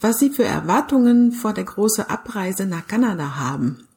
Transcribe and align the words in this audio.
was 0.01 0.20
sie 0.20 0.31
für 0.31 0.45
Erwartungen 0.45 1.33
vor 1.33 1.53
der 1.53 1.65
großen 1.65 2.09
Abreise 2.09 2.67
nach 2.67 2.87
Kanada 2.87 3.37
haben. 3.37 3.89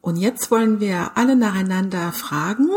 Und 0.00 0.16
jetzt 0.16 0.50
wollen 0.50 0.80
wir 0.80 1.16
alle 1.16 1.34
nacheinander 1.34 2.12
fragen, 2.12 2.68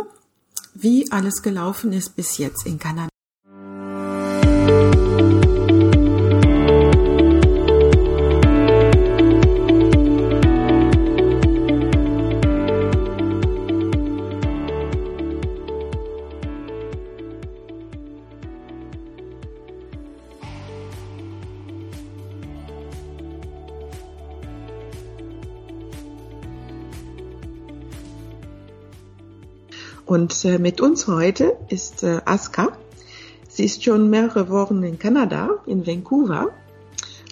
wie 0.73 1.11
alles 1.11 1.41
gelaufen 1.41 1.91
ist 1.91 2.15
bis 2.15 2.37
jetzt 2.37 2.65
in 2.65 2.79
Kanada. 2.79 3.09
Und 30.07 30.45
äh, 30.45 30.57
mit 30.57 30.79
uns 30.81 31.07
heute 31.07 31.57
ist 31.67 32.01
äh, 32.01 32.21
Aska. 32.23 32.71
Sie 33.57 33.65
ist 33.65 33.83
schon 33.83 34.11
mehrere 34.11 34.51
Wochen 34.51 34.83
in 34.83 34.99
Kanada, 34.99 35.49
in 35.65 35.87
Vancouver. 35.87 36.51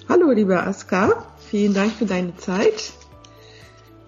Hallo, 0.08 0.32
liebe 0.32 0.60
Aska. 0.60 1.24
Vielen 1.38 1.72
Dank 1.72 1.92
für 1.92 2.04
deine 2.04 2.34
Zeit. 2.34 2.94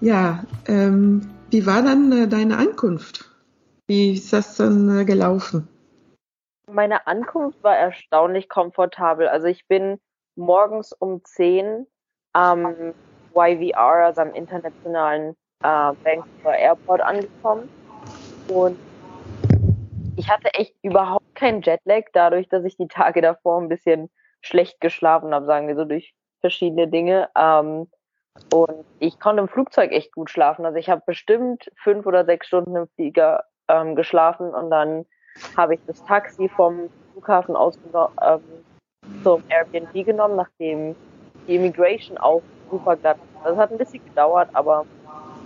Ja, 0.01 0.43
ähm, 0.67 1.31
wie 1.51 1.65
war 1.65 1.81
dann 1.81 2.11
äh, 2.11 2.27
deine 2.27 2.57
Ankunft? 2.57 3.25
Wie 3.87 4.15
ist 4.15 4.33
das 4.33 4.57
dann 4.57 4.99
äh, 4.99 5.05
gelaufen? 5.05 5.69
Meine 6.69 7.07
Ankunft 7.07 7.63
war 7.63 7.77
erstaunlich 7.77 8.49
komfortabel. 8.49 9.29
Also 9.29 9.47
ich 9.47 9.69
bin 9.69 10.01
morgens 10.35 10.93
um 10.93 11.23
10 11.23 11.87
am 12.33 12.95
YVR, 13.33 14.07
also 14.07 14.23
am 14.23 14.35
internationalen 14.35 15.37
äh, 15.63 15.69
Vancouver 15.69 16.57
Airport 16.57 17.01
angekommen 17.01 17.69
und 18.49 18.77
ich 20.19 20.29
hatte 20.29 20.53
echt 20.55 20.75
überhaupt 20.83 21.35
keinen 21.35 21.63
Jetlag, 21.63 22.07
dadurch, 22.13 22.49
dass 22.49 22.65
ich 22.65 22.77
die 22.77 22.89
Tage 22.89 23.23
davor 23.23 23.61
ein 23.61 23.69
bisschen 23.69 24.11
schlecht 24.41 24.81
geschlafen 24.81 25.33
habe, 25.33 25.47
sagen 25.47 25.69
wir 25.69 25.77
so, 25.77 25.85
durch 25.85 26.13
verschiedene 26.41 26.89
Dinge. 26.89 27.29
Ähm, 27.37 27.89
und 28.53 28.85
ich 28.99 29.19
konnte 29.19 29.43
im 29.43 29.49
Flugzeug 29.49 29.93
echt 29.93 30.13
gut 30.13 30.31
schlafen. 30.31 30.65
Also 30.65 30.79
ich 30.79 30.89
habe 30.89 31.03
bestimmt 31.07 31.71
fünf 31.77 32.07
oder 32.07 32.25
sechs 32.25 32.49
Stunden 32.49 32.75
im 32.77 32.89
Flieger 32.95 33.45
ähm, 33.69 33.95
geschlafen 33.95 34.55
und 34.55 34.71
dann 34.71 35.07
habe 35.57 35.75
ich 35.75 35.81
das 35.87 36.05
Taxi 36.05 36.49
vom 36.49 36.91
Flughafen 37.13 37.55
aus 37.55 37.79
ähm, 38.23 38.41
zum 39.23 39.43
Airbnb 39.49 40.05
genommen, 40.05 40.37
nachdem 40.37 40.97
die 41.47 41.57
Immigration 41.57 42.19
auch 42.19 42.43
super 42.71 42.97
glatt. 42.97 43.19
Das 43.45 43.57
hat 43.57 43.71
ein 43.71 43.79
bisschen 43.79 44.05
gedauert, 44.05 44.49
aber 44.53 44.85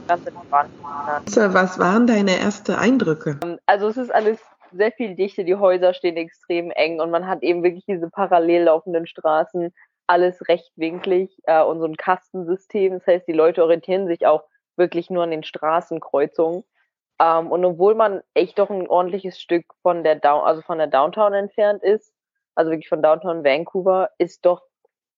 ganz 0.09 0.27
entspannt. 0.27 0.71
Was 0.83 1.78
waren 1.78 2.06
deine 2.06 2.39
ersten 2.39 2.72
Eindrücke? 2.72 3.39
Also 3.66 3.89
es 3.89 3.97
ist 3.97 4.12
alles 4.12 4.39
sehr 4.75 4.93
viel 4.93 5.15
Dichte, 5.15 5.44
die 5.44 5.56
Häuser 5.56 5.94
stehen 5.94 6.16
extrem 6.16 6.71
eng 6.71 7.00
und 7.00 7.10
man 7.10 7.27
hat 7.27 7.43
eben 7.43 7.62
wirklich 7.62 7.84
diese 7.87 8.10
parallel 8.10 8.65
laufenden 8.65 9.06
Straßen, 9.06 9.72
alles 10.06 10.49
rechtwinklig 10.49 11.38
äh, 11.44 11.62
und 11.62 11.81
so 11.81 11.87
ein 11.87 11.97
Kastensystem. 11.97 12.94
Das 12.94 13.06
heißt, 13.06 13.28
die 13.28 13.33
Leute 13.33 13.62
orientieren 13.62 14.06
sich 14.06 14.27
auch 14.27 14.44
wirklich 14.77 15.10
nur 15.10 15.25
an 15.25 15.31
den 15.31 15.44
Straßenkreuzungen. 15.44 16.65
Ähm, 17.21 17.50
und 17.50 17.65
obwohl 17.65 17.94
man 17.94 18.22
echt 18.34 18.59
doch 18.59 18.71
ein 18.71 18.88
ordentliches 18.88 19.41
Stück 19.41 19.65
von 19.83 20.03
der 20.05 20.16
Down 20.16 20.44
also 20.44 20.62
von 20.62 20.78
der 20.78 20.89
Downtown 20.89 21.34
entfernt 21.34 21.83
ist, 21.83 22.12
also 22.54 22.71
wirklich 22.71 22.89
von 22.89 23.03
Downtown 23.03 23.44
Vancouver, 23.44 24.10
ist 24.19 24.44
doch 24.44 24.62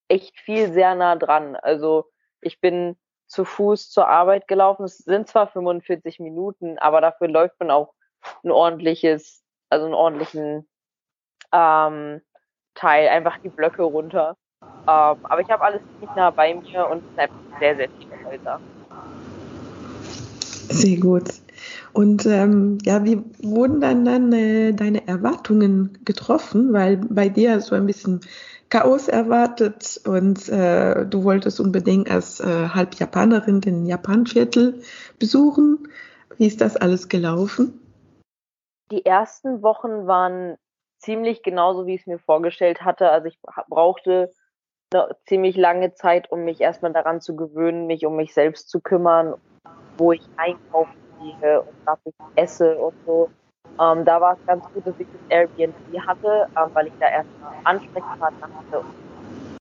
echt 0.08 0.38
viel 0.38 0.72
sehr 0.72 0.94
nah 0.94 1.16
dran. 1.16 1.56
Also 1.56 2.06
ich 2.40 2.60
bin 2.60 2.96
zu 3.26 3.44
Fuß 3.44 3.90
zur 3.90 4.08
Arbeit 4.08 4.48
gelaufen. 4.48 4.84
Es 4.84 4.98
sind 4.98 5.28
zwar 5.28 5.48
45 5.48 6.20
Minuten, 6.20 6.78
aber 6.78 7.00
dafür 7.00 7.28
läuft 7.28 7.58
man 7.58 7.70
auch 7.70 7.94
ein 8.42 8.50
ordentliches, 8.50 9.43
also 9.74 9.86
einen 9.86 9.94
ordentlichen 9.94 10.66
ähm, 11.52 12.20
Teil, 12.74 13.08
einfach 13.08 13.38
die 13.38 13.48
Blöcke 13.48 13.82
runter. 13.82 14.36
Ähm, 14.62 15.16
aber 15.22 15.40
ich 15.40 15.50
habe 15.50 15.64
alles 15.64 15.80
nicht 16.00 16.14
nah 16.16 16.30
bei 16.30 16.54
mir 16.54 16.88
und 16.88 16.98
es 16.98 17.10
ist 17.10 17.18
einfach 17.18 17.58
sehr, 17.58 17.76
sehr 17.76 17.88
viele 17.88 18.24
Häuser. 18.24 18.60
Sehr 20.68 20.98
gut. 20.98 21.30
Und 21.92 22.26
ähm, 22.26 22.78
ja, 22.82 23.04
wie 23.04 23.22
wurden 23.42 23.80
dann, 23.80 24.04
dann 24.04 24.32
äh, 24.32 24.72
deine 24.72 25.06
Erwartungen 25.06 25.98
getroffen? 26.04 26.72
Weil 26.72 26.96
bei 26.96 27.28
dir 27.28 27.60
so 27.60 27.74
ein 27.74 27.86
bisschen 27.86 28.20
Chaos 28.70 29.08
erwartet 29.08 30.00
und 30.04 30.48
äh, 30.48 31.06
du 31.06 31.24
wolltest 31.24 31.60
unbedingt 31.60 32.10
als 32.10 32.40
äh, 32.40 32.68
Halbjapanerin 32.68 33.60
den 33.60 33.86
Japanviertel 33.86 34.80
besuchen. 35.18 35.88
Wie 36.38 36.46
ist 36.46 36.60
das 36.60 36.76
alles 36.76 37.08
gelaufen? 37.08 37.83
Die 38.90 39.04
ersten 39.04 39.62
Wochen 39.62 40.06
waren 40.06 40.56
ziemlich 40.98 41.42
genauso, 41.42 41.86
wie 41.86 41.94
ich 41.94 42.02
es 42.02 42.06
mir 42.06 42.18
vorgestellt 42.18 42.82
hatte. 42.82 43.10
Also 43.10 43.28
ich 43.28 43.38
brauchte 43.68 44.30
eine 44.92 45.16
ziemlich 45.26 45.56
lange 45.56 45.94
Zeit, 45.94 46.30
um 46.30 46.44
mich 46.44 46.60
erstmal 46.60 46.92
daran 46.92 47.20
zu 47.20 47.36
gewöhnen, 47.36 47.86
mich 47.86 48.06
um 48.06 48.16
mich 48.16 48.32
selbst 48.34 48.68
zu 48.68 48.80
kümmern, 48.80 49.34
wo 49.96 50.12
ich 50.12 50.22
einkaufen 50.36 50.96
gehe 51.20 51.62
und 51.62 51.74
was 51.84 51.98
ich 52.04 52.14
esse 52.36 52.76
und 52.78 52.94
so. 53.06 53.30
Ähm, 53.80 54.04
da 54.04 54.20
war 54.20 54.34
es 54.34 54.46
ganz 54.46 54.64
gut, 54.72 54.86
dass 54.86 54.94
ich 54.98 55.06
das 55.06 55.30
Airbnb 55.30 55.74
hatte, 56.06 56.48
ähm, 56.56 56.70
weil 56.74 56.86
ich 56.86 56.92
da 57.00 57.08
erstmal 57.08 57.52
Ansprechpartner 57.64 58.48
hatte. 58.56 58.84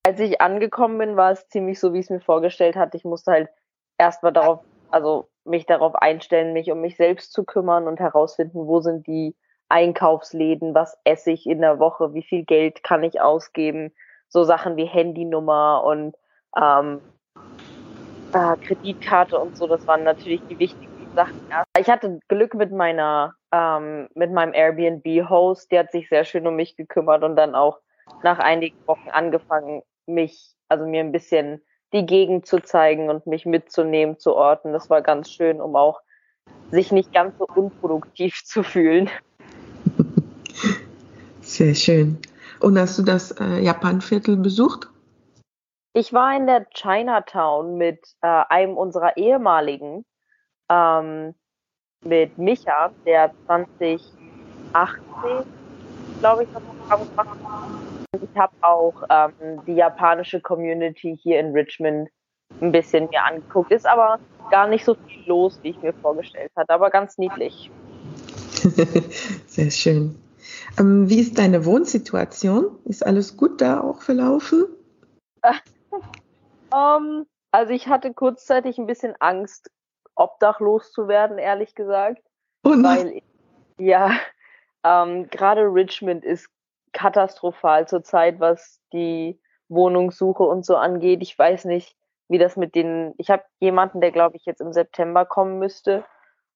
Als 0.05 0.19
ich 0.19 0.39
angekommen 0.41 0.97
bin, 0.97 1.15
war 1.15 1.31
es 1.31 1.47
ziemlich 1.47 1.79
so, 1.79 1.93
wie 1.93 1.99
ich 1.99 2.05
es 2.05 2.09
mir 2.09 2.19
vorgestellt 2.19 2.75
hatte. 2.75 2.97
Ich 2.97 3.05
musste 3.05 3.31
halt 3.31 3.49
erstmal 3.97 4.33
darauf, 4.33 4.59
also 4.91 5.29
mich 5.45 5.65
darauf 5.65 5.95
einstellen, 5.95 6.53
mich 6.53 6.71
um 6.71 6.81
mich 6.81 6.97
selbst 6.97 7.33
zu 7.33 7.43
kümmern 7.43 7.87
und 7.87 7.99
herausfinden, 7.99 8.67
wo 8.67 8.79
sind 8.81 9.07
die 9.07 9.35
Einkaufsläden, 9.69 10.73
was 10.75 10.97
esse 11.03 11.31
ich 11.31 11.47
in 11.47 11.61
der 11.61 11.79
Woche, 11.79 12.13
wie 12.13 12.23
viel 12.23 12.43
Geld 12.43 12.83
kann 12.83 13.03
ich 13.03 13.21
ausgeben, 13.21 13.91
so 14.27 14.43
Sachen 14.43 14.77
wie 14.77 14.85
Handynummer 14.85 15.83
und 15.83 16.15
ähm, 16.55 17.01
äh, 18.33 18.55
Kreditkarte 18.57 19.39
und 19.39 19.57
so, 19.57 19.67
das 19.67 19.85
waren 19.87 20.03
natürlich 20.03 20.41
die 20.49 20.59
wichtigsten 20.59 21.15
Sachen. 21.15 21.39
Ich 21.77 21.89
hatte 21.89 22.19
Glück 22.27 22.53
mit 22.53 22.71
meiner 22.71 23.35
ähm, 23.51 24.09
mit 24.15 24.31
meinem 24.31 24.53
Airbnb-Host, 24.53 25.71
der 25.71 25.81
hat 25.81 25.91
sich 25.91 26.09
sehr 26.09 26.25
schön 26.25 26.47
um 26.47 26.55
mich 26.55 26.75
gekümmert 26.75 27.23
und 27.23 27.35
dann 27.35 27.55
auch 27.55 27.79
nach 28.23 28.39
einigen 28.39 28.77
Wochen 28.87 29.09
angefangen, 29.09 29.83
mich, 30.05 30.55
also 30.69 30.85
mir 30.85 31.01
ein 31.01 31.11
bisschen 31.11 31.61
die 31.93 32.05
Gegend 32.05 32.45
zu 32.45 32.59
zeigen 32.59 33.09
und 33.09 33.27
mich 33.27 33.45
mitzunehmen 33.45 34.17
zu 34.17 34.35
Orten. 34.35 34.73
Das 34.73 34.89
war 34.89 35.01
ganz 35.01 35.29
schön, 35.29 35.61
um 35.61 35.75
auch 35.75 36.01
sich 36.71 36.91
nicht 36.91 37.13
ganz 37.13 37.37
so 37.37 37.45
unproduktiv 37.45 38.43
zu 38.43 38.63
fühlen. 38.63 39.09
Sehr 41.41 41.75
schön. 41.75 42.17
Und 42.59 42.79
hast 42.79 42.97
du 42.97 43.03
das 43.03 43.31
äh, 43.31 43.59
Japanviertel 43.59 44.37
besucht? 44.37 44.89
Ich 45.93 46.11
war 46.13 46.35
in 46.35 46.47
der 46.47 46.65
Chinatown 46.73 47.77
mit 47.77 47.99
äh, 48.21 48.43
einem 48.49 48.75
unserer 48.75 49.15
ehemaligen 49.15 50.03
ähm, 50.69 51.35
mit 52.03 52.37
Micha, 52.37 52.91
der 53.05 53.31
2018, 53.45 53.99
glaube 56.19 56.43
ich, 56.43 56.49
noch 56.51 56.61
gemacht 56.89 57.92
Ich 58.21 58.37
habe 58.37 58.53
auch 58.61 59.03
ähm, 59.09 59.61
die 59.65 59.73
japanische 59.73 60.39
Community 60.39 61.17
hier 61.21 61.39
in 61.39 61.51
Richmond 61.51 62.09
ein 62.61 62.71
bisschen 62.71 63.09
mir 63.09 63.23
angeguckt. 63.23 63.71
Ist 63.71 63.87
aber 63.87 64.19
gar 64.51 64.67
nicht 64.67 64.85
so 64.85 64.95
viel 64.95 65.23
los, 65.25 65.59
wie 65.63 65.69
ich 65.69 65.81
mir 65.81 65.93
vorgestellt 65.93 66.51
hatte, 66.55 66.73
aber 66.73 66.89
ganz 66.91 67.17
niedlich. 67.17 67.71
Sehr 69.47 69.71
schön. 69.71 70.15
Ähm, 70.79 71.09
wie 71.09 71.19
ist 71.19 71.37
deine 71.37 71.65
Wohnsituation? 71.65 72.77
Ist 72.85 73.05
alles 73.05 73.35
gut 73.37 73.61
da 73.61 73.81
auch 73.81 74.01
verlaufen? 74.01 74.65
um, 76.71 77.25
also 77.51 77.73
ich 77.73 77.87
hatte 77.87 78.13
kurzzeitig 78.13 78.77
ein 78.77 78.87
bisschen 78.87 79.15
Angst, 79.19 79.69
obdachlos 80.15 80.91
zu 80.91 81.07
werden, 81.07 81.37
ehrlich 81.37 81.75
gesagt. 81.75 82.21
Oh 82.63 82.69
weil 82.69 83.21
ja, 83.77 84.11
ähm, 84.83 85.27
gerade 85.29 85.61
Richmond 85.61 86.23
ist 86.23 86.47
katastrophal 86.93 87.87
zurzeit, 87.87 88.39
was 88.39 88.81
die 88.93 89.39
Wohnungssuche 89.69 90.43
und 90.43 90.65
so 90.65 90.75
angeht. 90.75 91.21
Ich 91.21 91.37
weiß 91.37 91.65
nicht, 91.65 91.95
wie 92.29 92.37
das 92.37 92.55
mit 92.55 92.75
den. 92.75 93.13
Ich 93.17 93.29
habe 93.29 93.43
jemanden, 93.59 94.01
der 94.01 94.11
glaube 94.11 94.37
ich 94.37 94.45
jetzt 94.45 94.61
im 94.61 94.73
September 94.73 95.25
kommen 95.25 95.59
müsste, 95.59 96.05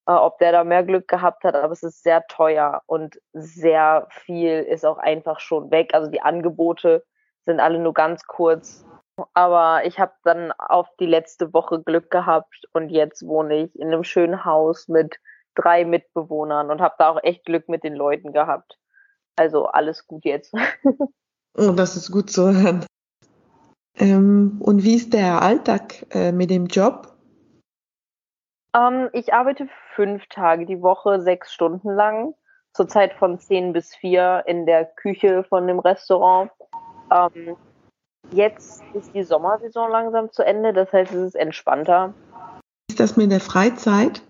äh, 0.08 0.14
ob 0.14 0.38
der 0.40 0.52
da 0.52 0.64
mehr 0.64 0.84
Glück 0.84 1.08
gehabt 1.08 1.44
hat, 1.44 1.56
aber 1.56 1.74
es 1.74 1.84
ist 1.84 2.04
sehr 2.04 2.26
teuer 2.28 2.82
und 2.86 3.20
sehr 3.34 4.08
viel 4.10 4.62
ist 4.62 4.86
auch 4.86 4.98
einfach 4.98 5.40
schon 5.40 5.72
weg. 5.72 5.94
Also 5.94 6.10
die 6.10 6.22
Angebote 6.22 7.04
sind 7.42 7.60
alle 7.60 7.80
nur 7.80 7.94
ganz 7.94 8.26
kurz. 8.26 8.86
Aber 9.34 9.84
ich 9.86 10.00
habe 10.00 10.14
dann 10.24 10.52
auf 10.52 10.88
die 11.00 11.08
letzte 11.08 11.52
Woche 11.54 11.82
Glück 11.82 12.12
gehabt 12.12 12.66
und 12.74 12.90
jetzt 12.90 13.26
wohne 13.26 13.64
ich 13.64 13.76
in 13.80 13.88
einem 13.88 14.04
schönen 14.04 14.46
Haus 14.46 14.88
mit 14.88 15.18
drei 15.56 15.86
Mitbewohnern 15.86 16.70
und 16.70 16.82
habe 16.82 16.96
da 17.00 17.10
auch 17.10 17.24
echt 17.24 17.46
Glück 17.46 17.68
mit 17.68 17.84
den 17.84 17.96
Leuten 17.96 18.32
gehabt. 18.32 18.78
Also 19.38 19.68
alles 19.68 20.08
gut 20.08 20.26
jetzt. 20.26 20.54
oh, 21.58 21.72
das 21.72 21.96
ist 21.96 22.12
gut 22.12 22.30
zu 22.30 22.54
hören. 22.54 22.86
Ähm, 23.96 24.58
und 24.60 24.84
wie 24.84 24.96
ist 24.96 25.14
der 25.14 25.42
Alltag 25.42 26.06
äh, 26.12 26.32
mit 26.32 26.50
dem 26.50 26.68
Job? 26.68 27.16
Ähm, 28.76 29.10
ich 29.14 29.34
arbeite 29.34 29.68
fünf 29.96 30.26
Tage 30.28 30.66
die 30.66 30.82
Woche, 30.82 31.22
sechs 31.22 31.54
Stunden 31.54 31.90
lang. 31.90 32.34
Zurzeit 32.74 33.14
von 33.14 33.40
zehn 33.40 33.74
bis 33.74 33.96
vier 33.96 34.44
in 34.46 34.66
der 34.66 34.86
Küche 34.86 35.44
von 35.44 35.66
dem 35.66 35.80
Restaurant. 35.80 36.52
Ähm, 37.12 37.56
jetzt 38.32 38.84
ist 38.94 39.14
die 39.16 39.24
Sommersaison 39.24 39.90
langsam 39.90 40.32
zu 40.32 40.44
Ende, 40.44 40.74
das 40.74 40.92
heißt, 40.94 41.12
es 41.12 41.30
ist 41.30 41.36
entspannter. 41.36 42.14
Wie 42.88 42.94
ist 42.94 43.00
das 43.00 43.18
mit 43.18 43.32
der 43.32 43.40
Freizeit? 43.40 44.22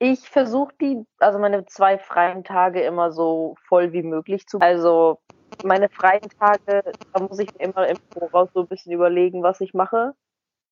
Ich 0.00 0.28
versuche 0.28 0.72
die, 0.80 1.04
also 1.18 1.38
meine 1.38 1.66
zwei 1.66 1.98
freien 1.98 2.44
Tage 2.44 2.82
immer 2.82 3.10
so 3.10 3.56
voll 3.66 3.92
wie 3.92 4.02
möglich 4.02 4.46
zu. 4.46 4.58
Also 4.60 5.20
meine 5.64 5.88
freien 5.88 6.28
Tage, 6.38 6.92
da 7.12 7.20
muss 7.20 7.38
ich 7.40 7.48
immer 7.58 7.88
im 7.88 7.96
Voraus 8.12 8.50
so 8.52 8.60
ein 8.60 8.68
bisschen 8.68 8.92
überlegen, 8.92 9.42
was 9.42 9.60
ich 9.60 9.74
mache. 9.74 10.14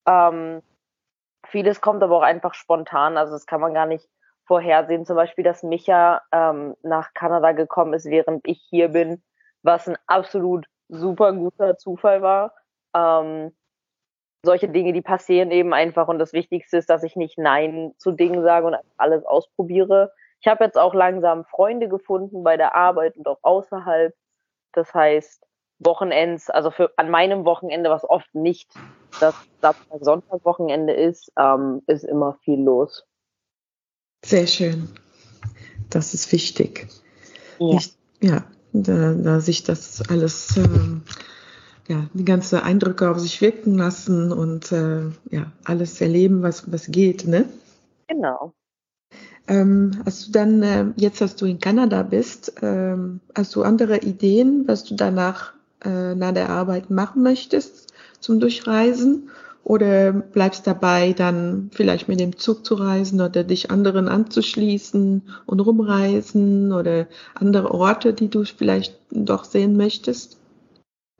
Ähm, 0.05 0.61
vieles 1.45 1.81
kommt 1.81 2.03
aber 2.03 2.17
auch 2.17 2.23
einfach 2.23 2.53
spontan, 2.53 3.17
also 3.17 3.33
das 3.33 3.45
kann 3.45 3.61
man 3.61 3.73
gar 3.73 3.85
nicht 3.85 4.07
vorhersehen. 4.45 5.05
Zum 5.05 5.17
Beispiel, 5.17 5.43
dass 5.43 5.61
Micha 5.61 6.21
ähm, 6.31 6.75
nach 6.81 7.13
Kanada 7.13 7.51
gekommen 7.51 7.93
ist, 7.93 8.05
während 8.05 8.47
ich 8.47 8.65
hier 8.69 8.89
bin, 8.89 9.21
was 9.61 9.89
ein 9.89 9.97
absolut 10.07 10.67
super 10.87 11.33
guter 11.33 11.77
Zufall 11.77 12.21
war. 12.21 12.53
Ähm, 12.95 13.53
solche 14.47 14.69
Dinge, 14.69 14.93
die 14.93 15.01
passieren 15.01 15.51
eben 15.51 15.73
einfach 15.73 16.07
und 16.07 16.19
das 16.19 16.31
Wichtigste 16.31 16.77
ist, 16.77 16.89
dass 16.89 17.03
ich 17.03 17.15
nicht 17.15 17.37
Nein 17.37 17.93
zu 17.97 18.11
Dingen 18.11 18.41
sage 18.41 18.65
und 18.65 18.77
alles 18.95 19.25
ausprobiere. 19.25 20.13
Ich 20.39 20.47
habe 20.47 20.63
jetzt 20.63 20.77
auch 20.77 20.93
langsam 20.93 21.43
Freunde 21.45 21.89
gefunden 21.89 22.43
bei 22.43 22.55
der 22.55 22.73
Arbeit 22.73 23.17
und 23.17 23.27
auch 23.27 23.39
außerhalb. 23.41 24.15
Das 24.71 24.93
heißt, 24.93 25.43
Wochenends, 25.79 26.49
also 26.49 26.71
für 26.71 26.91
an 26.95 27.09
meinem 27.09 27.45
Wochenende, 27.45 27.89
was 27.89 28.09
oft 28.09 28.33
nicht 28.33 28.71
das 29.19 29.35
Samstag 29.61 29.99
Sonntag 29.99 30.45
Wochenende 30.45 30.93
ist, 30.93 31.31
ähm, 31.37 31.83
ist 31.85 32.03
immer 32.03 32.37
viel 32.43 32.61
los. 32.61 33.05
Sehr 34.23 34.47
schön. 34.47 34.89
Das 35.89 36.13
ist 36.13 36.31
wichtig. 36.31 36.87
Ja, 37.59 37.77
ich, 37.77 37.93
ja 38.21 38.43
da, 38.71 39.13
da 39.13 39.39
sich 39.39 39.63
das 39.63 40.01
alles 40.09 40.55
ähm, 40.57 41.03
ja, 41.87 42.09
die 42.13 42.25
ganze 42.25 42.63
Eindrücke 42.63 43.09
auf 43.09 43.19
sich 43.19 43.41
wirken 43.41 43.77
lassen 43.77 44.31
und 44.31 44.71
äh, 44.71 45.03
ja, 45.31 45.51
alles 45.63 45.99
erleben, 46.01 46.43
was, 46.43 46.71
was 46.71 46.87
geht, 46.87 47.27
ne? 47.27 47.45
Genau. 48.07 48.53
Ähm, 49.47 49.91
hast 50.05 50.27
du 50.27 50.31
dann, 50.31 50.61
äh, 50.63 50.85
jetzt, 50.97 51.21
dass 51.21 51.35
du 51.35 51.45
in 51.45 51.59
Kanada 51.59 52.03
bist, 52.03 52.53
ähm, 52.61 53.21
hast 53.33 53.55
du 53.55 53.63
andere 53.63 53.99
Ideen, 53.99 54.67
was 54.67 54.83
du 54.83 54.95
danach 54.95 55.53
äh, 55.85 56.15
nach 56.15 56.33
der 56.33 56.49
Arbeit 56.49 56.89
machen 56.89 57.23
möchtest 57.23 57.93
zum 58.19 58.39
Durchreisen? 58.39 59.29
Oder 59.63 60.13
bleibst 60.13 60.65
dabei, 60.65 61.11
dann 61.11 61.69
vielleicht 61.73 62.07
mit 62.07 62.21
dem 62.21 62.37
Zug 62.37 62.65
zu 62.65 62.75
reisen 62.75 63.19
oder 63.19 63.43
dich 63.43 63.69
anderen 63.69 64.07
anzuschließen 64.07 65.23
und 65.45 65.59
rumreisen 65.59 66.71
oder 66.71 67.07
andere 67.33 67.71
Orte, 67.71 68.13
die 68.13 68.29
du 68.29 68.45
vielleicht 68.45 68.97
doch 69.11 69.43
sehen 69.43 69.75
möchtest? 69.75 70.37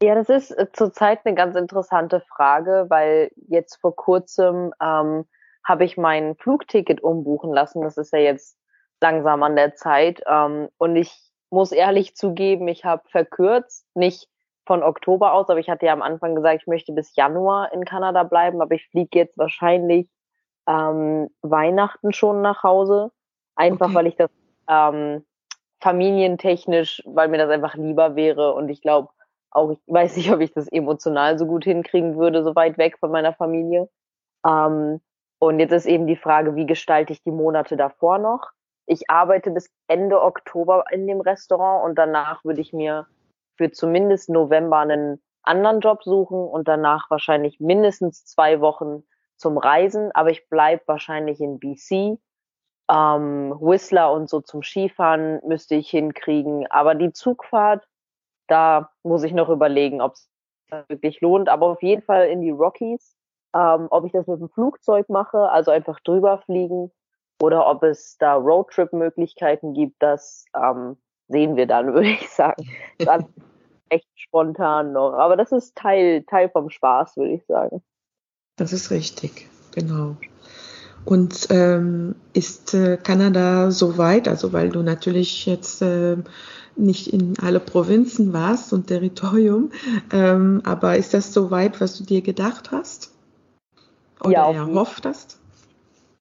Ja, 0.01 0.13
das 0.15 0.29
ist 0.29 0.51
äh, 0.51 0.67
zurzeit 0.73 1.21
eine 1.25 1.35
ganz 1.35 1.55
interessante 1.55 2.21
Frage, 2.21 2.85
weil 2.89 3.31
jetzt 3.47 3.77
vor 3.77 3.95
kurzem 3.95 4.73
ähm, 4.81 5.25
habe 5.63 5.85
ich 5.85 5.97
mein 5.97 6.35
Flugticket 6.35 7.01
umbuchen 7.01 7.51
lassen. 7.51 7.81
Das 7.81 7.97
ist 7.97 8.13
ja 8.13 8.19
jetzt 8.19 8.57
langsam 9.01 9.41
an 9.43 9.55
der 9.55 9.75
Zeit. 9.75 10.21
Ähm, 10.27 10.69
und 10.77 10.95
ich 10.95 11.11
muss 11.49 11.71
ehrlich 11.71 12.15
zugeben, 12.15 12.67
ich 12.67 12.85
habe 12.85 13.03
verkürzt, 13.09 13.85
nicht 13.95 14.27
von 14.65 14.83
Oktober 14.83 15.33
aus, 15.33 15.49
aber 15.49 15.59
ich 15.59 15.69
hatte 15.69 15.85
ja 15.85 15.93
am 15.93 16.01
Anfang 16.01 16.35
gesagt, 16.35 16.61
ich 16.61 16.67
möchte 16.67 16.91
bis 16.91 17.15
Januar 17.15 17.71
in 17.73 17.85
Kanada 17.85 18.23
bleiben, 18.23 18.61
aber 18.61 18.75
ich 18.75 18.87
fliege 18.89 19.17
jetzt 19.17 19.37
wahrscheinlich 19.37 20.07
ähm, 20.67 21.29
Weihnachten 21.41 22.13
schon 22.13 22.41
nach 22.41 22.63
Hause. 22.63 23.11
Einfach 23.55 23.87
okay. 23.87 23.95
weil 23.95 24.07
ich 24.07 24.15
das 24.15 24.29
ähm, 24.69 25.25
familientechnisch, 25.79 27.01
weil 27.05 27.29
mir 27.29 27.37
das 27.37 27.49
einfach 27.49 27.75
lieber 27.75 28.15
wäre 28.15 28.53
und 28.53 28.69
ich 28.69 28.81
glaube, 28.81 29.09
auch 29.51 29.71
ich 29.71 29.79
weiß 29.87 30.17
nicht, 30.17 30.31
ob 30.31 30.39
ich 30.41 30.53
das 30.53 30.67
emotional 30.67 31.37
so 31.37 31.45
gut 31.45 31.63
hinkriegen 31.63 32.17
würde, 32.17 32.43
so 32.43 32.55
weit 32.55 32.77
weg 32.77 32.97
von 32.99 33.11
meiner 33.11 33.33
Familie. 33.33 33.89
Ähm, 34.45 35.01
und 35.39 35.59
jetzt 35.59 35.71
ist 35.71 35.85
eben 35.85 36.07
die 36.07 36.15
Frage, 36.15 36.55
wie 36.55 36.65
gestalte 36.65 37.13
ich 37.13 37.23
die 37.23 37.31
Monate 37.31 37.77
davor 37.77 38.17
noch? 38.17 38.51
Ich 38.85 39.09
arbeite 39.09 39.51
bis 39.51 39.69
Ende 39.87 40.21
Oktober 40.21 40.85
in 40.91 41.07
dem 41.07 41.21
Restaurant 41.21 41.85
und 41.85 41.95
danach 41.95 42.43
würde 42.43 42.61
ich 42.61 42.73
mir 42.73 43.07
für 43.55 43.71
zumindest 43.71 44.29
November 44.29 44.77
einen 44.77 45.21
anderen 45.43 45.79
Job 45.79 46.03
suchen 46.03 46.39
und 46.39 46.67
danach 46.67 47.09
wahrscheinlich 47.09 47.59
mindestens 47.59 48.25
zwei 48.25 48.61
Wochen 48.61 49.03
zum 49.35 49.57
Reisen, 49.57 50.11
aber 50.13 50.29
ich 50.31 50.49
bleib 50.49 50.87
wahrscheinlich 50.87 51.39
in 51.39 51.59
BC. 51.59 52.19
Ähm, 52.89 53.57
Whistler 53.59 54.11
und 54.13 54.29
so 54.29 54.39
zum 54.41 54.63
Skifahren 54.63 55.41
müsste 55.45 55.75
ich 55.75 55.89
hinkriegen, 55.89 56.67
aber 56.71 56.95
die 56.95 57.11
Zugfahrt 57.11 57.86
da 58.47 58.91
muss 59.03 59.23
ich 59.23 59.33
noch 59.33 59.49
überlegen, 59.49 60.01
ob 60.01 60.13
es 60.13 60.29
wirklich 60.89 61.21
lohnt. 61.21 61.49
Aber 61.49 61.67
auf 61.67 61.81
jeden 61.81 62.01
Fall 62.01 62.27
in 62.27 62.41
die 62.41 62.51
Rockies. 62.51 63.15
Ähm, 63.55 63.87
ob 63.91 64.05
ich 64.05 64.11
das 64.11 64.27
mit 64.27 64.41
dem 64.41 64.49
Flugzeug 64.49 65.07
mache, 65.09 65.49
also 65.49 65.71
einfach 65.71 65.99
drüber 66.01 66.39
fliegen, 66.39 66.91
oder 67.41 67.67
ob 67.67 67.83
es 67.83 68.17
da 68.17 68.35
Roadtrip-Möglichkeiten 68.35 69.73
gibt, 69.73 70.01
das 70.01 70.45
ähm, 70.55 70.97
sehen 71.27 71.55
wir 71.55 71.67
dann, 71.67 71.87
würde 71.93 72.09
ich 72.09 72.29
sagen. 72.29 72.67
Dann 72.99 73.25
echt 73.89 74.07
spontan 74.15 74.91
noch. 74.91 75.13
Aber 75.13 75.37
das 75.37 75.51
ist 75.51 75.75
Teil, 75.75 76.23
Teil 76.23 76.49
vom 76.49 76.69
Spaß, 76.69 77.17
würde 77.17 77.33
ich 77.33 77.45
sagen. 77.45 77.81
Das 78.57 78.73
ist 78.73 78.91
richtig, 78.91 79.47
genau. 79.71 80.17
Und 81.07 81.47
ähm, 81.51 82.15
ist 82.33 82.73
äh, 82.73 82.97
Kanada 82.97 83.71
so 83.71 83.97
weit, 83.97 84.27
also 84.27 84.51
weil 84.51 84.67
du 84.67 84.83
natürlich 84.83 85.45
jetzt 85.45 85.81
äh, 85.81 86.17
nicht 86.75 87.13
in 87.13 87.35
alle 87.41 87.61
Provinzen 87.61 88.33
warst 88.33 88.73
und 88.73 88.87
Territorium. 88.87 89.71
Ähm, 90.11 90.61
aber 90.65 90.97
ist 90.97 91.13
das 91.13 91.33
so 91.33 91.49
weit, 91.49 91.79
was 91.79 91.97
du 91.97 92.03
dir 92.03 92.21
gedacht 92.21 92.71
hast? 92.73 93.15
Oder 94.19 94.31
ja, 94.31 94.51
erhofft 94.51 95.05
hast? 95.05 95.39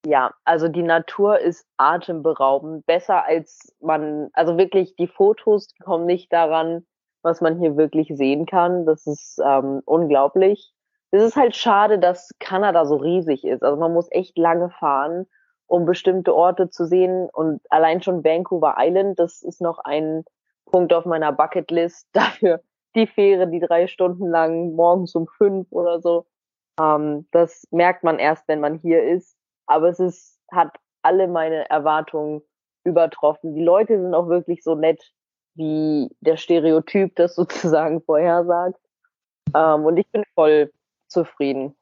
Ja, 0.07 0.33
also 0.45 0.69
die 0.69 0.85
Natur 0.85 1.41
ist 1.41 1.67
atemberaubend. 1.79 2.87
Besser 2.87 3.25
als 3.25 3.75
man, 3.81 4.29
also 4.35 4.57
wirklich, 4.57 4.95
die 4.95 5.09
Fotos 5.09 5.67
kommen 5.85 6.07
nicht 6.07 6.33
daran, 6.33 6.87
was 7.23 7.41
man 7.41 7.59
hier 7.59 7.77
wirklich 7.77 8.13
sehen 8.15 8.47
kann. 8.47 8.87
Das 8.87 9.05
ist 9.09 9.41
ähm, 9.45 9.83
unglaublich. 9.85 10.73
Es 11.17 11.23
ist 11.23 11.37
halt 11.37 11.57
schade, 11.57 11.99
dass 11.99 12.31
Kanada 12.41 12.85
so 12.85 12.97
riesig 12.97 13.43
ist. 13.45 13.63
Also 13.63 13.79
man 13.79 13.95
muss 13.95 14.07
echt 14.11 14.37
lange 14.37 14.69
fahren, 14.69 15.27
um 15.67 15.87
bestimmte 15.87 16.35
Orte 16.35 16.69
zu 16.69 16.85
sehen. 16.85 17.31
Und 17.33 17.63
allein 17.71 18.03
schon 18.03 18.23
Vancouver 18.23 18.75
Island, 18.77 19.19
das 19.19 19.43
ist 19.43 19.63
noch 19.63 19.79
ein 19.79 20.25
Punkt 20.67 20.93
auf 20.93 21.07
meiner 21.07 21.33
Bucketlist. 21.33 22.07
Dafür 22.13 22.61
die 22.95 23.07
Fähre, 23.07 23.49
die 23.49 23.61
drei 23.61 23.87
Stunden 23.87 24.29
lang 24.29 24.75
morgens 24.75 25.15
um 25.15 25.27
fünf 25.27 25.67
oder 25.71 26.03
so. 26.03 26.27
Ähm, 26.79 27.27
das 27.31 27.67
merkt 27.71 28.05
man 28.05 28.19
erst, 28.19 28.47
wenn 28.47 28.61
man 28.61 28.75
hier 28.75 29.03
ist. 29.03 29.39
Aber 29.67 29.89
es 29.89 29.99
ist, 29.99 30.39
hat 30.53 30.77
alle 31.01 31.29
meine 31.29 31.71
Erwartungen 31.71 32.43
übertroffen. 32.85 33.55
Die 33.55 33.65
Leute 33.65 33.99
sind 33.99 34.15
auch 34.15 34.29
wirklich 34.29 34.63
so 34.63 34.75
nett, 34.75 35.03
wie 35.55 36.11
der 36.21 36.37
Stereotyp 36.37 37.17
das 37.17 37.35
sozusagen 37.37 38.03
vorhersagt. 38.03 38.79
Ähm, 39.55 39.87
und 39.87 39.97
ich 39.97 40.11
bin 40.11 40.23
voll 40.35 40.71
zufrieden. 41.09 41.77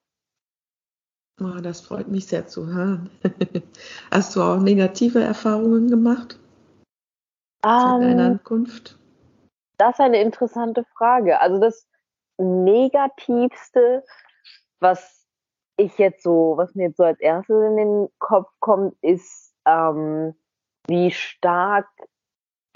Oh, 1.40 1.60
das 1.60 1.80
freut 1.80 2.08
mich 2.08 2.26
sehr 2.26 2.46
zu 2.46 2.66
hören. 2.66 3.10
Hast 4.10 4.36
du 4.36 4.42
auch 4.42 4.60
negative 4.60 5.20
Erfahrungen 5.20 5.88
gemacht? 5.88 6.38
seit 7.64 8.02
deiner 8.02 8.26
Ankunft? 8.26 8.98
Das 9.78 9.94
ist 9.94 10.00
eine 10.00 10.20
interessante 10.20 10.84
Frage. 10.96 11.40
Also 11.40 11.58
das 11.58 11.88
Negativste, 12.38 14.04
was 14.80 15.26
ich 15.76 15.98
jetzt 15.98 16.22
so, 16.22 16.54
was 16.56 16.74
mir 16.74 16.88
jetzt 16.88 16.98
so 16.98 17.04
als 17.04 17.20
erstes 17.20 17.56
in 17.56 17.76
den 17.76 18.08
Kopf 18.18 18.50
kommt, 18.60 18.96
ist, 19.02 19.54
ähm, 19.66 20.34
wie 20.86 21.10
stark, 21.10 21.88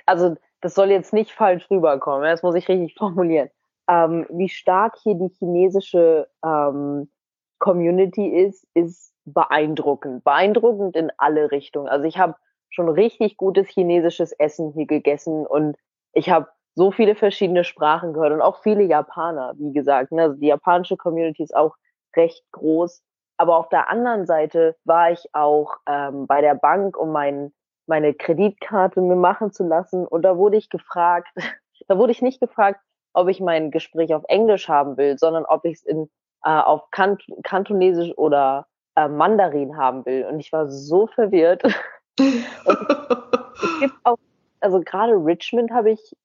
also 0.07 0.37
das 0.61 0.75
soll 0.75 0.90
jetzt 0.90 1.12
nicht 1.12 1.31
falsch 1.31 1.71
rüberkommen, 1.71 2.25
das 2.25 2.43
muss 2.43 2.55
ich 2.55 2.69
richtig 2.69 2.95
formulieren, 2.99 3.50
ähm, 3.88 4.26
wie 4.30 4.49
stark 4.49 4.97
hier 5.02 5.14
die 5.14 5.33
chinesische 5.38 6.28
ähm, 6.45 7.11
Community 7.59 8.28
ist, 8.28 8.66
ist 8.75 9.14
beeindruckend. 9.25 10.25
Beeindruckend 10.25 10.97
in 10.97 11.11
alle 11.16 11.50
Richtungen. 11.50 11.88
Also 11.88 12.04
ich 12.04 12.18
habe 12.18 12.35
schon 12.71 12.88
richtig 12.88 13.37
gutes 13.37 13.68
chinesisches 13.68 14.33
Essen 14.33 14.73
hier 14.73 14.87
gegessen 14.87 15.47
und 15.47 15.76
ich 16.12 16.30
habe 16.30 16.49
so 16.75 16.92
viele 16.92 17.14
verschiedene 17.14 17.64
Sprachen 17.64 18.12
gehört 18.12 18.33
und 18.33 18.40
auch 18.42 18.62
viele 18.62 18.83
Japaner, 18.83 19.54
wie 19.59 19.73
gesagt. 19.73 20.12
Ne? 20.12 20.23
Also 20.23 20.37
die 20.37 20.47
japanische 20.47 20.97
Community 20.97 21.42
ist 21.42 21.57
auch 21.57 21.75
recht 22.14 22.45
groß. 22.52 23.02
Aber 23.37 23.57
auf 23.57 23.68
der 23.68 23.88
anderen 23.88 24.26
Seite 24.26 24.76
war 24.85 25.11
ich 25.11 25.28
auch 25.33 25.76
ähm, 25.87 26.26
bei 26.26 26.40
der 26.40 26.54
Bank, 26.54 26.97
um 26.97 27.11
mein, 27.11 27.52
meine 27.87 28.14
Kreditkarte 28.14 29.00
mir 29.00 29.16
machen 29.16 29.52
zu 29.52 29.64
lassen. 29.64 30.07
Und 30.07 30.23
da 30.23 30.37
wurde 30.37 30.57
ich 30.57 30.71
gefragt, 30.71 31.28
da 31.88 31.99
wurde 31.99 32.12
ich 32.12 32.23
nicht 32.23 32.40
gefragt, 32.40 32.80
ob 33.12 33.28
ich 33.28 33.40
mein 33.40 33.70
Gespräch 33.70 34.14
auf 34.14 34.24
Englisch 34.28 34.68
haben 34.68 34.96
will, 34.96 35.18
sondern 35.18 35.44
ob 35.44 35.64
ich 35.64 35.76
es 35.76 35.84
in 35.84 36.08
äh, 36.44 36.50
auf 36.50 36.90
Kant 36.90 37.24
Kantonesisch 37.42 38.16
oder 38.16 38.66
äh, 38.96 39.08
Mandarin 39.08 39.76
haben 39.76 40.04
will. 40.06 40.26
Und 40.26 40.40
ich 40.40 40.52
war 40.52 40.68
so 40.68 41.06
verwirrt. 41.06 41.62
es 42.18 43.80
gibt 43.80 43.94
auch, 44.04 44.18
also 44.60 44.80
gerade 44.80 45.12
Richmond 45.12 45.70
habe 45.70 45.90
ich, 45.90 46.16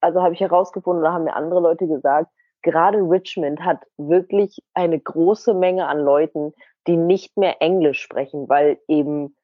also 0.00 0.22
habe 0.22 0.34
ich 0.34 0.40
herausgefunden 0.40 1.02
oder 1.02 1.12
haben 1.12 1.24
mir 1.24 1.36
andere 1.36 1.60
Leute 1.60 1.86
gesagt, 1.86 2.30
gerade 2.62 2.98
Richmond 2.98 3.60
hat 3.60 3.84
wirklich 3.96 4.62
eine 4.74 4.98
große 4.98 5.54
Menge 5.54 5.86
an 5.86 5.98
Leuten, 5.98 6.52
die 6.86 6.96
nicht 6.96 7.36
mehr 7.36 7.60
Englisch 7.60 8.00
sprechen, 8.00 8.48
weil 8.48 8.78
eben 8.88 9.36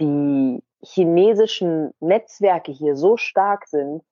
die 0.00 0.62
chinesischen 0.82 1.92
Netzwerke 2.00 2.72
hier 2.72 2.96
so 2.96 3.16
stark 3.16 3.66
sind, 3.68 4.02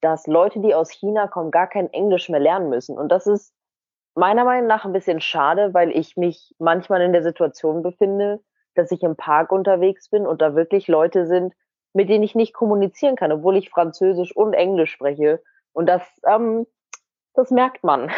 dass 0.00 0.26
Leute, 0.26 0.60
die 0.60 0.74
aus 0.74 0.90
China 0.90 1.26
kommen, 1.26 1.50
gar 1.50 1.66
kein 1.66 1.92
Englisch 1.92 2.28
mehr 2.28 2.40
lernen 2.40 2.68
müssen. 2.68 2.98
Und 2.98 3.08
das 3.08 3.26
ist 3.26 3.54
meiner 4.14 4.44
Meinung 4.44 4.66
nach 4.66 4.84
ein 4.84 4.92
bisschen 4.92 5.20
schade, 5.20 5.74
weil 5.74 5.90
ich 5.90 6.16
mich 6.16 6.54
manchmal 6.58 7.02
in 7.02 7.12
der 7.12 7.22
Situation 7.22 7.82
befinde, 7.82 8.40
dass 8.74 8.90
ich 8.90 9.02
im 9.02 9.16
Park 9.16 9.52
unterwegs 9.52 10.08
bin 10.08 10.26
und 10.26 10.42
da 10.42 10.54
wirklich 10.54 10.88
Leute 10.88 11.26
sind, 11.26 11.54
mit 11.92 12.08
denen 12.08 12.24
ich 12.24 12.34
nicht 12.34 12.52
kommunizieren 12.52 13.16
kann, 13.16 13.32
obwohl 13.32 13.56
ich 13.56 13.70
Französisch 13.70 14.34
und 14.34 14.52
Englisch 14.52 14.92
spreche. 14.92 15.42
Und 15.72 15.86
das, 15.86 16.02
ähm, 16.26 16.66
das 17.34 17.50
merkt 17.50 17.84
man. 17.84 18.10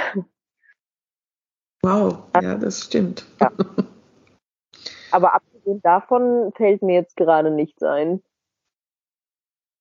Wow, 1.83 2.25
ja, 2.43 2.57
das 2.57 2.83
stimmt. 2.85 3.25
Ja. 3.41 3.53
Aber 5.13 5.35
abgesehen 5.35 5.81
davon 5.83 6.53
fällt 6.57 6.83
mir 6.83 6.95
jetzt 6.95 7.17
gerade 7.17 7.53
nichts 7.53 7.83
ein. 7.85 8.21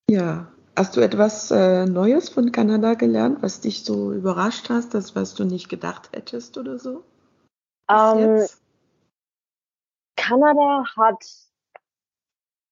Ja, 0.09 0.47
Hast 0.77 0.95
du 0.95 1.01
etwas 1.01 1.49
äh, 1.49 1.87
Neues 1.87 2.29
von 2.29 2.51
Kanada 2.51 2.93
gelernt, 2.93 3.41
was 3.41 3.61
dich 3.61 3.83
so 3.83 4.13
überrascht 4.13 4.69
hast, 4.69 4.93
das 4.93 5.15
was 5.15 5.33
du 5.33 5.43
nicht 5.43 5.69
gedacht 5.69 6.15
hättest 6.15 6.55
oder 6.55 6.77
so? 6.77 7.03
Ähm, 7.89 8.45
Kanada 10.15 10.83
hat 10.95 11.25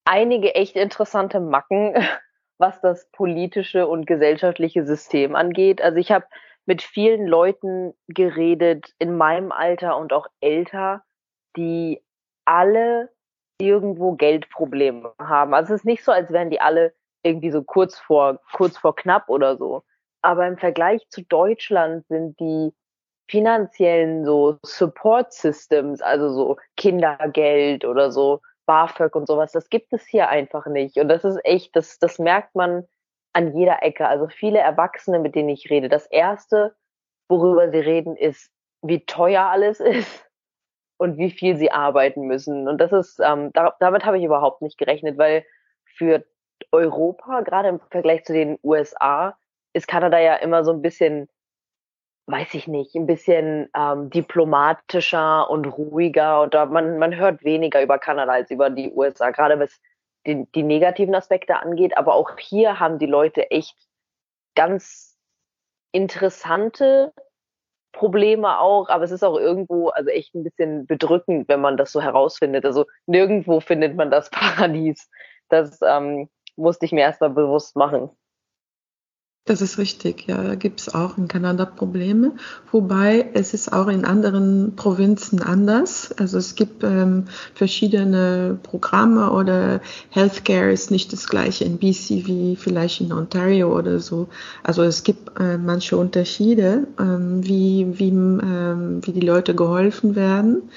einige 0.05 0.53
echt 0.53 0.75
interessante 0.75 1.39
Macken, 1.39 1.95
was 2.59 2.79
das 2.79 3.09
politische 3.11 3.87
und 3.87 4.05
gesellschaftliche 4.05 4.85
System 4.85 5.35
angeht. 5.35 5.81
Also 5.81 5.97
ich 5.97 6.11
habe 6.11 6.27
mit 6.67 6.83
vielen 6.83 7.25
Leuten 7.25 7.95
geredet 8.07 8.93
in 8.99 9.17
meinem 9.17 9.51
Alter 9.51 9.97
und 9.97 10.13
auch 10.13 10.27
älter, 10.41 11.03
die 11.57 12.03
alle 12.45 13.09
irgendwo 13.59 14.11
Geldprobleme 14.11 15.15
haben. 15.17 15.55
Also 15.55 15.73
es 15.73 15.79
ist 15.79 15.85
nicht 15.85 16.03
so, 16.03 16.11
als 16.11 16.31
wären 16.31 16.51
die 16.51 16.61
alle 16.61 16.93
irgendwie 17.25 17.51
so 17.51 17.63
kurz 17.63 17.97
vor, 17.97 18.39
kurz 18.53 18.77
vor 18.77 18.95
knapp 18.95 19.29
oder 19.29 19.57
so. 19.57 19.83
Aber 20.21 20.47
im 20.47 20.57
Vergleich 20.57 21.07
zu 21.09 21.21
Deutschland 21.23 22.05
sind 22.07 22.39
die 22.39 22.73
finanziellen 23.27 24.25
so 24.25 24.57
Support 24.63 25.33
Systems, 25.33 26.01
also 26.01 26.29
so 26.29 26.57
Kindergeld 26.77 27.85
oder 27.85 28.11
so 28.11 28.41
BAföG 28.65 29.15
und 29.15 29.27
sowas, 29.27 29.51
das 29.51 29.69
gibt 29.69 29.93
es 29.93 30.05
hier 30.05 30.29
einfach 30.29 30.65
nicht. 30.67 30.97
Und 30.97 31.07
das 31.09 31.23
ist 31.23 31.39
echt, 31.43 31.75
das, 31.75 31.99
das 31.99 32.19
merkt 32.19 32.55
man 32.55 32.85
an 33.33 33.55
jeder 33.55 33.83
Ecke. 33.83 34.07
Also 34.07 34.27
viele 34.27 34.59
Erwachsene, 34.59 35.19
mit 35.19 35.35
denen 35.35 35.49
ich 35.49 35.69
rede, 35.69 35.89
das 35.89 36.07
erste, 36.07 36.75
worüber 37.27 37.69
sie 37.69 37.79
reden, 37.79 38.15
ist, 38.15 38.49
wie 38.81 39.05
teuer 39.05 39.43
alles 39.43 39.79
ist 39.79 40.25
und 40.97 41.17
wie 41.17 41.31
viel 41.31 41.57
sie 41.57 41.71
arbeiten 41.71 42.21
müssen. 42.27 42.67
Und 42.67 42.79
das 42.79 42.91
ist, 42.91 43.19
ähm, 43.19 43.51
da, 43.53 43.75
damit 43.79 44.05
habe 44.05 44.17
ich 44.17 44.23
überhaupt 44.23 44.61
nicht 44.61 44.77
gerechnet, 44.77 45.17
weil 45.17 45.45
für 45.83 46.25
Europa, 46.71 47.41
gerade 47.41 47.69
im 47.69 47.79
Vergleich 47.91 48.23
zu 48.25 48.33
den 48.33 48.57
USA, 48.63 49.37
ist 49.73 49.87
Kanada 49.87 50.19
ja 50.19 50.35
immer 50.35 50.63
so 50.63 50.71
ein 50.71 50.81
bisschen, 50.81 51.27
weiß 52.27 52.53
ich 52.53 52.67
nicht, 52.67 52.95
ein 52.95 53.07
bisschen 53.07 53.69
ähm, 53.75 54.09
diplomatischer 54.09 55.49
und 55.49 55.65
ruhiger 55.65 56.41
und 56.41 56.53
da 56.53 56.65
man, 56.65 56.97
man 56.97 57.15
hört 57.15 57.43
weniger 57.43 57.81
über 57.81 57.99
Kanada 57.99 58.31
als 58.31 58.51
über 58.51 58.69
die 58.69 58.91
USA, 58.91 59.31
gerade 59.31 59.59
was 59.59 59.79
die, 60.25 60.45
die 60.55 60.63
negativen 60.63 61.15
Aspekte 61.15 61.57
angeht. 61.57 61.97
Aber 61.97 62.15
auch 62.15 62.37
hier 62.37 62.79
haben 62.79 62.99
die 62.99 63.05
Leute 63.05 63.51
echt 63.51 63.75
ganz 64.55 65.17
interessante 65.91 67.13
Probleme 67.91 68.59
auch, 68.59 68.89
aber 68.89 69.05
es 69.05 69.11
ist 69.11 69.23
auch 69.23 69.37
irgendwo, 69.37 69.89
also 69.89 70.09
echt 70.09 70.35
ein 70.35 70.43
bisschen 70.43 70.85
bedrückend, 70.85 71.47
wenn 71.47 71.61
man 71.61 71.77
das 71.77 71.91
so 71.91 72.01
herausfindet. 72.01 72.65
Also 72.65 72.85
nirgendwo 73.05 73.61
findet 73.61 73.95
man 73.95 74.11
das 74.11 74.29
Paradies. 74.31 75.09
Das 75.49 75.79
ähm, 75.81 76.29
musste 76.55 76.85
ich 76.85 76.91
mir 76.91 77.01
erstmal 77.01 77.29
bewusst 77.29 77.75
machen. 77.75 78.09
Das 79.47 79.61
ist 79.61 79.77
richtig, 79.77 80.27
ja. 80.27 80.41
Da 80.41 80.55
gibt 80.55 80.79
es 80.79 80.95
auch 80.95 81.19
in 81.19 81.27
Kanada 81.27 81.65
Probleme, 81.65 82.31
wobei 82.71 83.29
es 83.35 83.53
ist 83.53 83.71
auch 83.71 83.87
in 83.89 84.03
anderen 84.03 84.75
Provinzen 84.75 85.39
anders. 85.39 86.11
Also 86.17 86.39
es 86.39 86.55
gibt 86.55 86.83
ähm, 86.83 87.25
verschiedene 87.53 88.57
Programme 88.63 89.29
oder 89.31 89.81
Healthcare 90.09 90.71
ist 90.71 90.89
nicht 90.89 91.13
das 91.13 91.27
gleiche 91.27 91.63
in 91.63 91.77
BC 91.77 92.25
wie 92.25 92.55
vielleicht 92.55 93.01
in 93.01 93.13
Ontario 93.13 93.77
oder 93.77 93.99
so. 93.99 94.29
Also 94.63 94.81
es 94.81 95.03
gibt 95.03 95.39
äh, 95.39 95.59
manche 95.59 95.95
Unterschiede, 95.95 96.87
ähm, 96.99 97.45
wie, 97.45 97.99
wie, 97.99 98.09
ähm, 98.09 99.01
wie 99.05 99.11
die 99.11 99.27
Leute 99.27 99.53
geholfen 99.53 100.15
werden. 100.15 100.71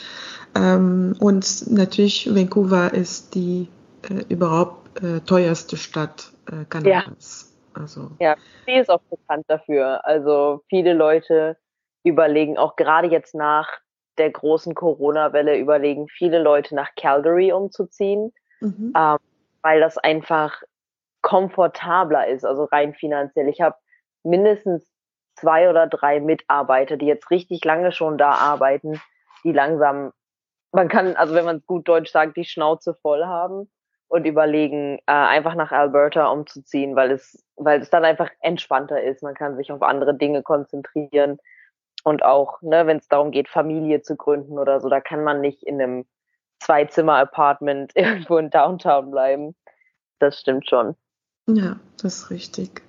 Ähm, 0.55 1.15
und 1.21 1.71
natürlich 1.71 2.29
Vancouver 2.35 2.93
ist 2.93 3.35
die 3.35 3.69
äh, 4.03 4.25
überhaupt 4.29 4.88
äh, 5.03 5.21
teuerste 5.21 5.77
Stadt 5.77 6.33
äh, 6.51 6.65
Kanadas. 6.69 7.53
Ja. 7.53 7.81
Also. 7.81 8.11
ja, 8.19 8.37
sie 8.67 8.73
ist 8.73 8.91
auch 8.91 9.01
bekannt 9.03 9.45
dafür. 9.47 10.05
Also 10.05 10.63
viele 10.69 10.95
Leute 10.95 11.57
überlegen, 12.03 12.59
auch 12.59 12.77
gerade 12.77 13.09
jetzt 13.09 13.35
nach 13.35 13.79
der 14.17 14.31
großen 14.31 14.75
Corona-Welle, 14.75 15.57
überlegen 15.57 16.09
viele 16.09 16.43
Leute 16.43 16.75
nach 16.75 16.95
Calgary 16.97 17.53
umzuziehen, 17.53 18.33
mhm. 18.61 18.93
ähm, 18.97 19.19
weil 19.63 19.81
das 19.81 19.97
einfach 19.97 20.61
komfortabler 21.23 22.27
ist, 22.27 22.45
also 22.45 22.65
rein 22.65 22.95
finanziell. 22.95 23.49
Ich 23.49 23.61
habe 23.61 23.77
mindestens 24.25 24.91
zwei 25.37 25.71
oder 25.71 25.87
drei 25.87 26.21
Mitarbeiter, 26.21 26.97
die 26.97 27.07
jetzt 27.07 27.31
richtig 27.31 27.65
lange 27.65 27.93
schon 27.93 28.19
da 28.19 28.33
arbeiten, 28.33 29.01
die 29.45 29.53
langsam, 29.53 30.13
man 30.73 30.89
kann, 30.89 31.15
also 31.15 31.35
wenn 31.35 31.45
man 31.45 31.59
es 31.59 31.67
gut 31.67 31.87
Deutsch 31.87 32.11
sagt, 32.11 32.37
die 32.37 32.45
Schnauze 32.45 32.95
voll 32.95 33.25
haben 33.25 33.71
und 34.09 34.25
überlegen, 34.25 34.99
äh, 35.07 35.13
einfach 35.13 35.55
nach 35.55 35.71
Alberta 35.71 36.29
umzuziehen, 36.29 36.97
weil 36.97 37.11
es, 37.11 37.45
weil 37.57 37.81
es 37.81 37.91
dann 37.91 38.05
einfach 38.05 38.31
entspannter 38.41 39.03
ist. 39.03 39.23
Man 39.23 39.35
kann 39.35 39.57
sich 39.57 39.71
auf 39.71 39.83
andere 39.83 40.17
Dinge 40.17 40.43
konzentrieren 40.43 41.39
und 42.05 42.25
auch, 42.25 42.63
ne, 42.63 42.87
wenn 42.87 42.99
es 42.99 43.09
darum 43.09 43.31
geht, 43.31 43.49
Familie 43.49 44.03
zu 44.03 44.17
gründen 44.17 44.59
oder 44.59 44.81
so, 44.81 44.89
da 44.89 45.01
kann 45.01 45.25
man 45.25 45.41
nicht 45.41 45.63
in 45.63 45.81
einem 45.81 46.07
Zwei-Zimmer-Apartment 46.61 47.93
irgendwo 47.95 48.39
in 48.39 48.51
Downtown 48.51 49.11
bleiben. 49.11 49.55
Das 50.19 50.41
stimmt 50.41 50.69
schon. 50.69 50.97
Ja, 51.47 51.79
das 52.03 52.15
ist 52.15 52.31
richtig. 52.31 52.83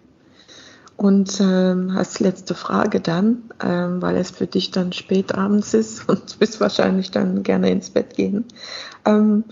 Und 0.98 1.40
ähm, 1.40 1.94
als 1.96 2.20
letzte 2.20 2.56
Frage 2.56 3.00
dann, 3.00 3.50
ähm, 3.64 4.02
weil 4.02 4.18
es 4.18 4.32
für 4.32 4.48
dich 4.48 4.72
dann 4.72 4.92
spät 4.92 5.34
abends 5.34 5.74
ist 5.74 6.10
und 6.10 6.36
du 6.36 6.40
wirst 6.42 6.60
wahrscheinlich 6.60 7.12
dann 7.12 7.44
gerne 7.44 7.70
ins 7.70 7.90
Bett 7.90 8.16
gehen. 8.16 8.46
Ähm, 9.06 9.46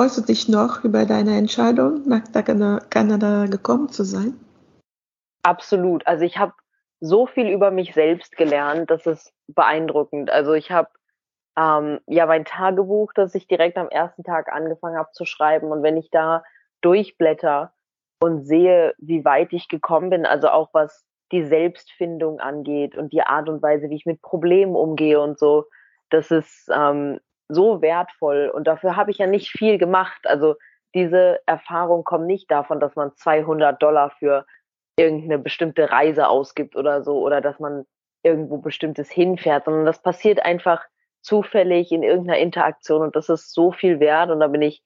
Freust 0.00 0.16
du 0.16 0.22
dich 0.22 0.48
noch 0.48 0.82
über 0.82 1.04
deine 1.04 1.36
Entscheidung, 1.36 2.08
nach 2.08 2.22
Kanada 2.88 3.44
gekommen 3.44 3.90
zu 3.90 4.02
sein? 4.02 4.32
Absolut. 5.42 6.06
Also 6.06 6.24
ich 6.24 6.38
habe 6.38 6.54
so 7.00 7.26
viel 7.26 7.50
über 7.50 7.70
mich 7.70 7.92
selbst 7.92 8.34
gelernt, 8.34 8.90
das 8.90 9.04
ist 9.04 9.34
beeindruckend. 9.48 10.30
Also 10.30 10.54
ich 10.54 10.70
habe 10.70 10.88
ähm, 11.58 12.00
ja 12.06 12.24
mein 12.24 12.46
Tagebuch, 12.46 13.12
das 13.12 13.34
ich 13.34 13.46
direkt 13.46 13.76
am 13.76 13.90
ersten 13.90 14.24
Tag 14.24 14.50
angefangen 14.50 14.96
habe 14.96 15.10
zu 15.12 15.26
schreiben. 15.26 15.70
Und 15.70 15.82
wenn 15.82 15.98
ich 15.98 16.08
da 16.10 16.44
durchblätter, 16.80 17.74
und 18.22 18.46
sehe, 18.46 18.94
wie 18.96 19.22
weit 19.26 19.52
ich 19.52 19.68
gekommen 19.68 20.08
bin, 20.08 20.24
also 20.24 20.48
auch 20.48 20.70
was 20.72 21.04
die 21.30 21.44
Selbstfindung 21.44 22.40
angeht 22.40 22.96
und 22.96 23.12
die 23.12 23.20
Art 23.20 23.50
und 23.50 23.60
Weise, 23.60 23.90
wie 23.90 23.96
ich 23.96 24.06
mit 24.06 24.22
Problemen 24.22 24.76
umgehe 24.76 25.20
und 25.20 25.38
so, 25.38 25.66
das 26.08 26.30
ist 26.30 26.70
ähm, 26.74 27.20
so 27.50 27.82
wertvoll 27.82 28.50
und 28.54 28.66
dafür 28.66 28.96
habe 28.96 29.10
ich 29.10 29.18
ja 29.18 29.26
nicht 29.26 29.50
viel 29.50 29.78
gemacht. 29.78 30.20
Also 30.24 30.56
diese 30.94 31.40
Erfahrung 31.46 32.04
kommt 32.04 32.26
nicht 32.26 32.50
davon, 32.50 32.80
dass 32.80 32.96
man 32.96 33.14
200 33.14 33.80
Dollar 33.82 34.10
für 34.10 34.46
irgendeine 34.96 35.38
bestimmte 35.38 35.90
Reise 35.90 36.28
ausgibt 36.28 36.76
oder 36.76 37.02
so 37.02 37.20
oder 37.20 37.40
dass 37.40 37.58
man 37.58 37.84
irgendwo 38.22 38.58
bestimmtes 38.58 39.10
hinfährt, 39.10 39.64
sondern 39.64 39.86
das 39.86 40.02
passiert 40.02 40.44
einfach 40.44 40.84
zufällig 41.22 41.92
in 41.92 42.02
irgendeiner 42.02 42.38
Interaktion 42.38 43.02
und 43.02 43.16
das 43.16 43.28
ist 43.28 43.52
so 43.52 43.72
viel 43.72 44.00
wert 44.00 44.30
und 44.30 44.40
da 44.40 44.46
bin 44.48 44.62
ich 44.62 44.82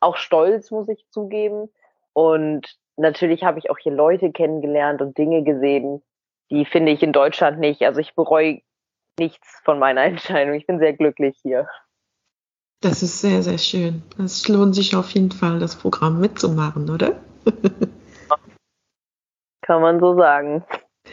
auch 0.00 0.16
stolz, 0.16 0.70
muss 0.70 0.88
ich 0.88 1.06
zugeben. 1.10 1.68
Und 2.12 2.76
natürlich 2.96 3.44
habe 3.44 3.58
ich 3.58 3.70
auch 3.70 3.78
hier 3.78 3.92
Leute 3.92 4.32
kennengelernt 4.32 5.02
und 5.02 5.16
Dinge 5.18 5.42
gesehen, 5.42 6.02
die 6.50 6.64
finde 6.64 6.92
ich 6.92 7.02
in 7.02 7.12
Deutschland 7.12 7.58
nicht. 7.58 7.82
Also 7.82 8.00
ich 8.00 8.14
bereue 8.14 8.60
nichts 9.18 9.60
von 9.64 9.78
meiner 9.78 10.04
Entscheidung. 10.04 10.54
Ich 10.54 10.66
bin 10.66 10.78
sehr 10.78 10.92
glücklich 10.92 11.38
hier. 11.42 11.68
Das 12.80 13.02
ist 13.02 13.20
sehr, 13.20 13.42
sehr 13.42 13.58
schön. 13.58 14.02
Es 14.18 14.46
lohnt 14.48 14.74
sich 14.74 14.94
auf 14.96 15.10
jeden 15.10 15.30
Fall, 15.32 15.58
das 15.58 15.76
Programm 15.76 16.20
mitzumachen, 16.20 16.90
oder? 16.90 17.20
Kann 19.62 19.80
man 19.80 19.98
so 19.98 20.16
sagen. 20.16 20.62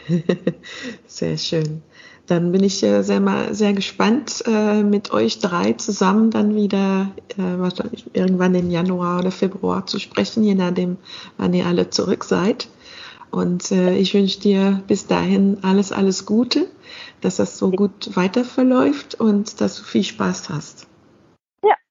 sehr 1.06 1.38
schön. 1.38 1.82
Dann 2.26 2.52
bin 2.52 2.62
ich 2.62 2.78
sehr, 2.78 3.02
sehr 3.02 3.72
gespannt, 3.74 4.44
äh, 4.46 4.82
mit 4.82 5.12
euch 5.12 5.40
drei 5.40 5.74
zusammen 5.74 6.30
dann 6.30 6.54
wieder 6.54 7.10
äh, 7.36 7.58
wahrscheinlich 7.58 8.04
irgendwann 8.14 8.54
im 8.54 8.70
Januar 8.70 9.18
oder 9.18 9.30
Februar 9.30 9.86
zu 9.86 9.98
sprechen, 9.98 10.42
je 10.42 10.54
nachdem, 10.54 10.96
wann 11.36 11.52
ihr 11.52 11.66
alle 11.66 11.90
zurück 11.90 12.24
seid. 12.24 12.68
Und 13.30 13.72
äh, 13.72 13.96
ich 13.96 14.14
wünsche 14.14 14.40
dir 14.40 14.82
bis 14.86 15.06
dahin 15.06 15.58
alles, 15.62 15.92
alles 15.92 16.24
Gute, 16.24 16.66
dass 17.20 17.36
das 17.36 17.58
so 17.58 17.70
gut 17.70 18.16
weiter 18.16 18.44
verläuft 18.44 19.16
und 19.16 19.60
dass 19.60 19.76
du 19.76 19.82
viel 19.82 20.04
Spaß 20.04 20.48
hast. 20.48 20.86